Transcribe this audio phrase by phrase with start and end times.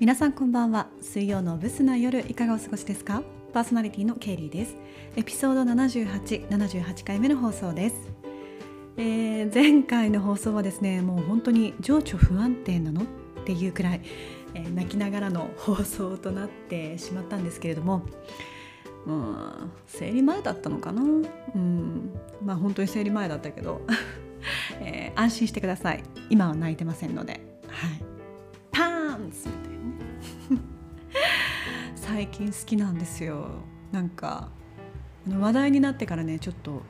[0.00, 0.86] 皆さんこんばんは。
[1.02, 3.22] 水曜のブスな夜いかがお過ごしですか？
[3.52, 4.74] パーソナリティのケイリーです。
[5.14, 7.96] エピソード7878 78回目の放送です、
[8.96, 13.02] えー、前回の放送はですねもう本当に情緒不安定なの？
[13.02, 13.04] っ
[13.44, 14.00] ていうくらい、
[14.54, 18.00] えー、泣きながらの放送となってしまったんですけれども
[19.04, 21.02] うん、生理前だったのかな？
[21.02, 22.18] うん。
[22.42, 23.82] まあ本当に生理前だったけど、
[24.80, 26.02] えー、安心してください。
[26.30, 27.42] 今は泣いてませんので。
[27.68, 28.09] はい。
[32.20, 33.46] 最近好きなんですよ。
[33.92, 34.50] なんか
[35.26, 36.82] 話題になってからねちょっと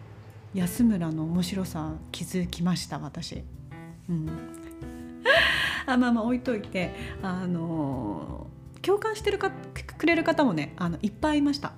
[0.55, 3.45] 安村の面白さ気づきました私。
[4.09, 4.29] うん。
[5.87, 8.49] あまあまあ置いといてあの
[8.83, 9.53] 共感してるか
[9.99, 11.75] くれる方もねあのいっぱいいました。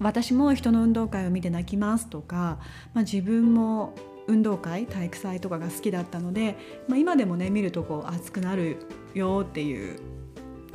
[0.00, 2.58] 私も人の運動会を見て泣きますとか、
[2.92, 3.94] まあ、自分も
[4.26, 6.56] 運動会体育祭とかが好きだったので、
[6.88, 8.78] まあ、今でもね見るとこう熱くなる
[9.14, 10.00] よっていう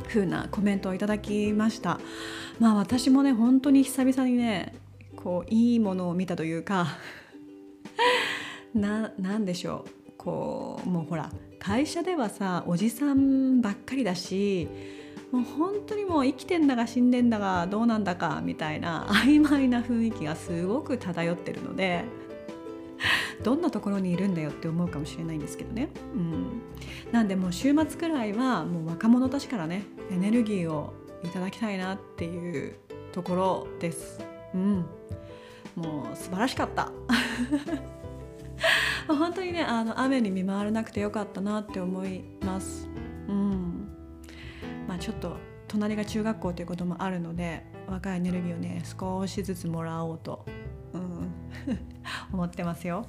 [0.09, 1.99] 風なコメントをいただきました。
[2.59, 4.73] まあ私もね本当に久々にね
[5.15, 6.87] こういいものを見たというか
[8.73, 9.99] ななんでしょう。
[10.17, 14.67] こうもうほら会社ではさおじさんばっかりだし
[15.31, 22.03] もう本当にもう生きてんだか死んでんだかどうなんだかみたいな曖昧な雰囲気がすごく漂ってるので
[23.43, 26.61] どんなところにいるんだよって思うかもしれないんですけどね、うん、
[27.11, 32.75] なんでもう週末くらいはもう若者たちからねエネルギーをいただきたいなっていう
[33.11, 34.23] ところです、
[34.53, 34.85] うん、
[35.75, 36.91] もう素晴らしかった。
[39.07, 42.87] 本当にねあの雨に見舞われなくてよかったなって思います、
[43.27, 43.89] うん。
[44.87, 45.37] まあ、ちょっと
[45.67, 50.45] 隣が中学校ということもあるので若いエネルギーをね少しずつもらおうと、
[50.93, 51.33] うん、
[52.33, 53.05] 思ってますよ。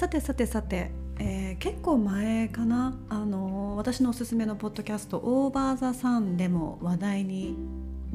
[0.00, 7.54] さてさてさて、えー、結構前かな、あのー、私のおすすめのポッドキャスト「オーバー・ザ・サン」でも話題に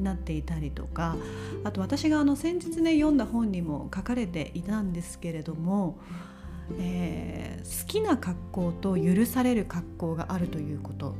[0.00, 1.14] なっていたりとか
[1.62, 5.96] あと私があの先日ね読んだ本にも書かれていたんですけれども、
[6.80, 11.14] えー、好きな格好と許される格好があるということ。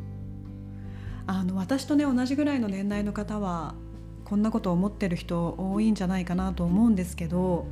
[1.28, 3.76] あの私とね同じぐらいの年代の方は
[4.24, 7.66] こんなことを思ってる人多いんじゃないかなと思うんですけど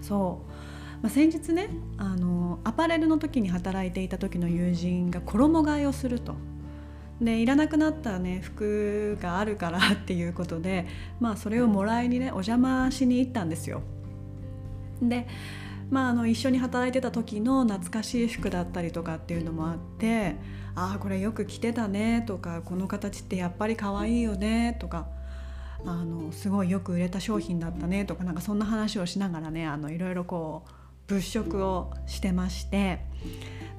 [0.00, 0.57] そう。
[1.02, 6.36] まあ、先日ねあのアパレルの時に働いていた時の友人が衣替えをすると。
[7.20, 10.86] でいらなくなったね服があるからっていうことで、
[11.18, 13.82] まあ、それをもらいにねお邪魔しに行ったんですよ。
[15.02, 15.26] で、
[15.90, 20.36] まあ、あの一緒に働いてた時の懐かしい服だったりとかっていうのもあって
[20.76, 25.08] 「ああこれよく着てたね」とか「この形ってやっぱり可愛いよね」とか
[25.84, 30.77] あのすごいよく売れた商品だったねとかなんかそんな話をしながらねあのいろいろこう
[31.08, 33.00] 物色をしてまして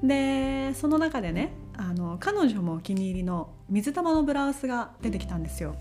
[0.02, 5.76] でその中でねあの彼女もお気に入りの水玉のブラウスが出てきたんですよ。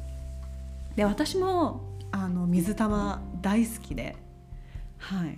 [0.96, 4.16] で私もあの水玉大好きで
[4.98, 5.38] はい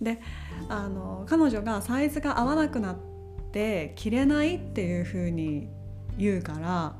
[0.00, 0.20] で
[0.68, 2.96] あの彼女がサイズが合わなくなっ
[3.52, 5.68] て着れないっていう風に
[6.16, 6.96] 言うから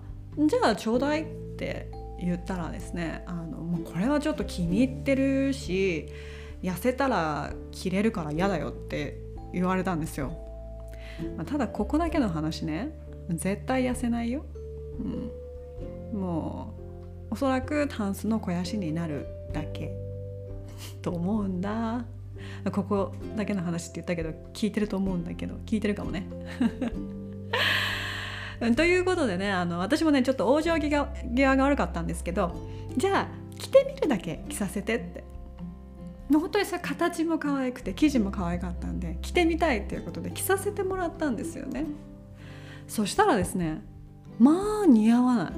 [0.47, 1.91] じゃあちょうだいって
[2.21, 6.09] 言ったらですねあのもうこれはちょっと気に入ってるし
[6.63, 9.19] 痩せたら着れるから嫌だよって
[9.53, 10.33] 言われたんですよ、
[11.37, 12.97] まあ、ただここだけの話ね。
[13.29, 14.45] 絶対痩せないよ、
[16.13, 16.75] うん、も
[17.31, 19.93] うおそらくタンスの肥やしになるだけ。
[21.03, 22.05] と思うんだ。
[22.73, 25.55] ここだけの話って言ったけど聞いてると思うんだけど。
[25.67, 26.27] 聞いてるかもね。
[28.77, 32.53] ということでねあの私もねちょっと往生際が悪かったんですけど。
[32.97, 35.30] じゃあ着てみるだけ着させてって。
[36.39, 41.87] 本当にそれ形も可愛くて生地も可愛かったんで着てみたいっていうことで着させてもらったんですよね。
[42.87, 43.83] そしたらですね
[44.39, 45.53] まあ似合わない。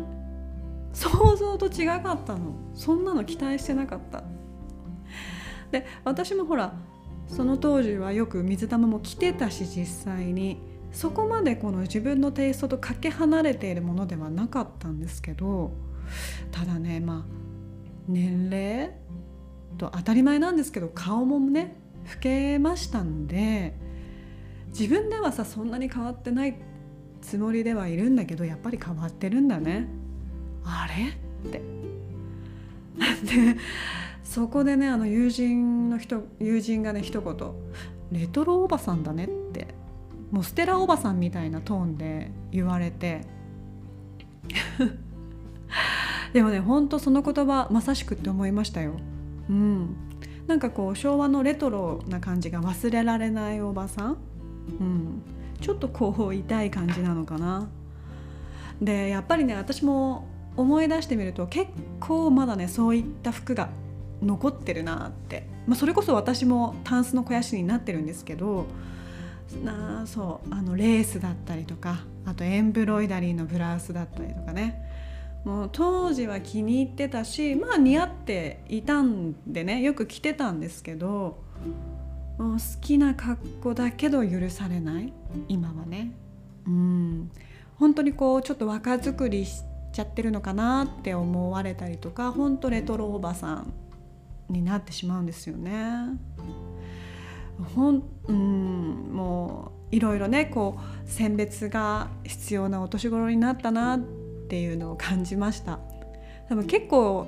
[0.95, 2.55] 想像と違かったの。
[2.75, 4.25] そんなの期待してなかった。
[5.71, 6.75] で私もほら
[7.29, 10.73] その当時はよく水玉も着てたし実際に。
[10.93, 15.73] そこまでこの自分のテイストとかけ離れているものではなかったんですけど
[16.51, 17.25] ただねまあ
[18.07, 18.91] 年齢
[19.79, 21.77] と当たり前なんですけど顔もね
[22.15, 23.75] 老けましたんで
[24.69, 26.57] 自分ではさそんなに変わってない
[27.21, 29.89] つもりではいるんだけどやっぱり変わってるんだね。
[30.65, 30.89] あ
[31.45, 31.49] れ？
[31.49, 31.63] って。
[33.25, 33.57] で
[34.25, 37.37] そこでねあの友人の人友人がね一言
[38.13, 39.69] 「レトロおばさんだね」って
[40.31, 43.23] もうステラおばさんみたいなトーンで言われて。
[46.33, 48.95] でもねほんとその言葉まさしくって思いましたよ。
[49.53, 49.97] うん、
[50.47, 54.17] なんかこう昭和のレトロな感じが忘れられないおばさん、
[54.81, 55.23] うん、
[55.61, 57.69] ちょっとこう痛い感じなのかな。
[58.81, 60.27] でやっぱりね私も
[60.57, 61.71] 思い出してみると結
[62.01, 63.69] 構まだねそういった服が
[64.23, 68.67] 残ってるなって、まあ、それこそ私もタンスの肥やしになってるんですけど
[69.65, 74.92] なそうあのレースだったりとかあとエンブロイダリーのブラウスだったりとかね。
[75.45, 81.43] もう当時は気に入ってたしまあ似合っていたんでねよく着てたんですけど
[82.39, 85.13] もう好きな格好だけど許されない
[85.49, 86.13] 今はね
[86.67, 87.31] うん
[87.77, 89.63] 本当にこうちょっと若作りし
[89.93, 93.75] ちゃってるのかなって思われたりとか本当レトロおばさん
[94.49, 95.83] になってしまうんですよね。
[97.75, 104.22] ほんうんもういろいろねこう選別が必要なお年頃になったなって
[104.53, 105.79] ていうのを感じました。
[106.51, 107.27] 多分結構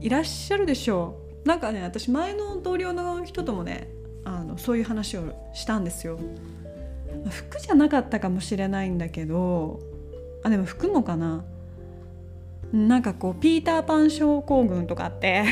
[0.00, 1.46] いらっしゃるでしょう。
[1.46, 3.90] なんかね私前の同僚の人ともね
[4.24, 6.18] あのそういう話をしたんですよ。
[7.28, 9.78] 服じゃなかったかもしれないんだけど
[10.42, 11.44] あでも服もかな。
[12.72, 15.44] なんかこうピーターパン症候群とかって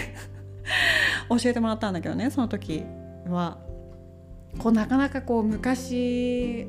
[1.29, 2.85] 教えてもらったんだけどねその時
[3.29, 3.59] は。
[4.59, 6.67] こうなかなかこう昔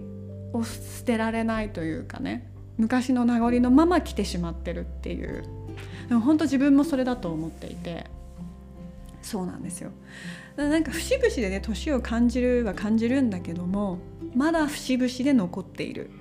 [0.51, 2.51] を捨てられないというかね。
[2.77, 5.43] 昔の名残のまま来てしまってるっていう。
[6.09, 8.05] でも本当自分もそれだと思っていて。
[9.21, 9.91] そうなんですよ。
[10.55, 13.97] なんか節々でね年を感じるは感じるんだけども
[14.35, 16.11] まだ節々で残っている。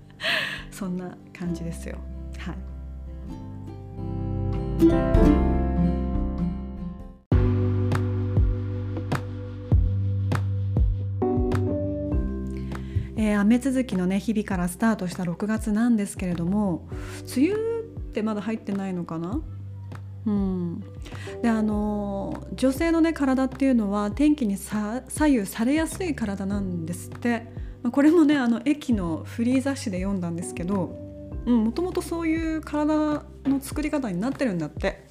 [0.70, 1.98] そんな感じですよ。
[2.38, 2.52] は
[5.46, 5.49] い。
[13.20, 16.88] えー、雨続きのね日々からスタートした6月なんですけれども
[17.36, 17.82] 梅雨っ
[18.14, 19.42] てまだ入ってないのかな？
[20.24, 20.80] うん、
[21.42, 27.52] であの女性のね体っていうのは天気に左右されやすい体なんですって。
[27.92, 30.94] これもねあの駅のフリー雑誌で読んだんですけど
[31.46, 35.06] もともとそういう体の作り方になってるんだって。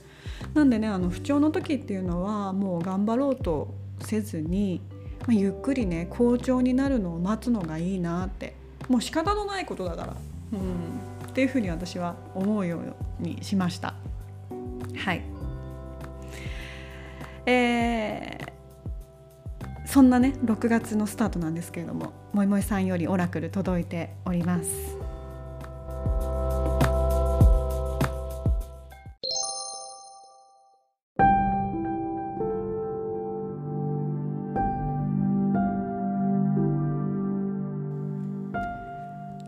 [0.56, 4.82] なんでねあの不調の時っていうのはもう頑張ろうとせずに
[5.22, 8.56] まあ、ゆっくりね好調になるのを待つのがいいなって
[8.88, 10.16] もう仕方のないことだから、
[10.54, 10.60] うん、
[11.30, 13.94] っていうふうに私は思うようにしました。
[14.96, 15.22] はい
[17.46, 24.99] えー、そんなね6月のスタートなんですけれどももいもいさんよりオラクル届いております。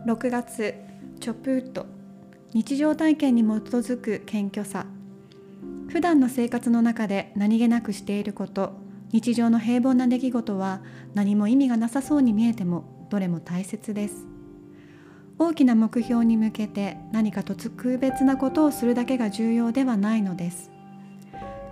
[0.04, 0.74] 6月
[1.20, 1.86] チョプウッド
[2.52, 4.86] 日常体験に基づく謙虚さ。
[5.86, 8.72] 普段の生活の中で何気なくしていること。
[9.12, 10.80] 日常の平凡な出来事は
[11.14, 14.26] 何も意味がなさそうに見えてもどれも大切です。
[15.38, 20.72] 大きな目標に向けて何か特別なことをするだけが重要ではないのです。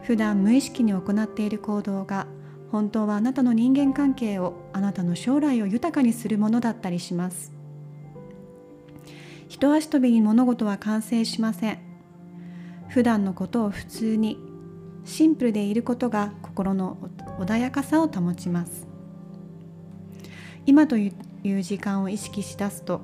[0.03, 2.29] 普段無意識に行っている行動が
[2.71, 7.59] 本当はあなたの人間関係をあなたの将来を豊かにするものだったりします。
[9.51, 11.79] 一足飛びに物事は完成しません。
[12.89, 14.39] 普段のことを普通に
[15.05, 16.97] シンプルでいることが心の
[17.41, 18.87] 穏やかさを保ちます。
[20.67, 21.13] 今とい
[21.45, 23.01] う時間を意識しだすと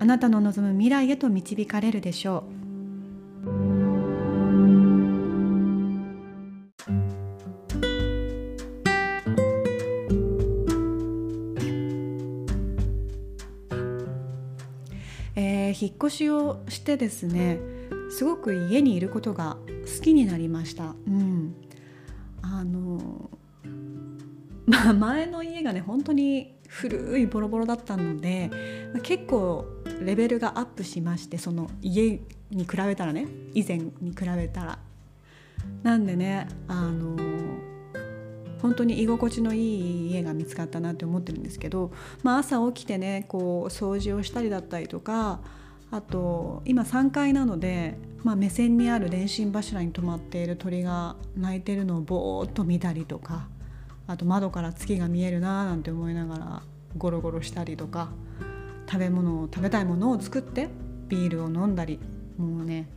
[0.00, 2.53] あなたの望む未来へと導かれるでしょう。
[15.36, 17.58] えー引っ越しをしてですね
[18.10, 19.56] すごく家にいることが
[19.96, 20.94] 好きになりました。
[21.06, 21.54] うん、
[22.42, 23.30] あの
[24.66, 28.50] まあ、前の家がね本当に古いボロボロだったので
[29.02, 29.66] 結構
[30.00, 34.78] レベルがアップしましてその家に比べたらね以前に比べたら。
[35.82, 37.16] なんでねあの
[38.64, 41.92] 本当に居心地のいい家が見つかったなって思ってるんですけど、
[42.22, 45.40] まあ、朝起きてねこう掃除をしたりだったりとか
[45.90, 53.48] あと今3階なので、まあ、目線にある電信柱に止まっている鳥が鳴いてるのをぼーっと見たりとか
[54.06, 56.62] あと窓から月が見えるななんて思いながら
[56.96, 58.12] ゴロゴロしたりとか
[58.86, 60.70] 食べ物を食べたいものを作って
[61.08, 62.00] ビールを飲んだり
[62.38, 62.88] もうね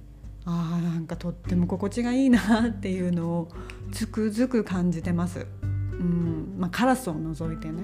[0.46, 3.50] あーなんかとっても心地がいいなっていうのを
[3.92, 5.46] つくづく感じてます。
[6.00, 6.56] うん。
[6.58, 7.84] まあ、カラスを除いてね。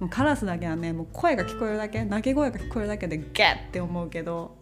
[0.00, 4.56] もうカラスだけはねもう声が聞こえるだけ鳴き声が聞こえるだけでゲッって思うけど。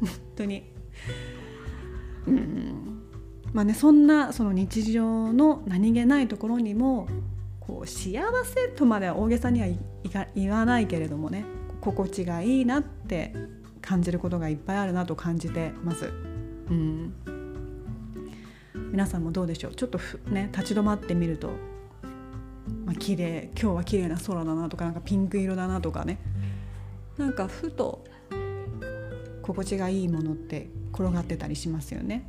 [0.00, 0.64] 本当に。
[2.26, 3.02] うん。
[3.52, 7.08] まあねそんなその日常の何気ないところにも
[7.60, 9.78] こう幸せとまでは大げさにはい
[10.34, 11.44] 言わないけれどもね
[11.80, 13.34] 心地がいいなって
[13.80, 16.12] 感じることがいっぱいあるなと感じてます。
[16.68, 17.12] うん。
[18.92, 19.74] 皆さんもどうでしょう？
[19.74, 19.98] ちょっと
[20.30, 21.50] ね立ち止まってみると、
[22.90, 26.18] まあ、綺麗今日は綺麗な空だなとかなんかピンク色だなとかね。
[27.18, 28.04] なんかふと
[29.42, 32.28] 心地がいいものって転がってたりしますよね。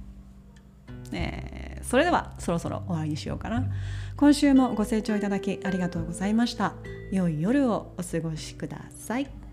[1.14, 3.66] えー、それではそろそろ終わりにしようかな。
[4.16, 6.74] 今週もご清聴いただきありがとうございました。
[7.12, 9.51] 良い夜をお過ごしください。